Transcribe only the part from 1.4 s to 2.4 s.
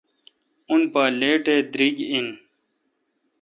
اے° دریگ این۔